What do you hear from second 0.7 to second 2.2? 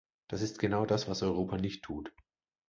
das, was Europa nicht tut.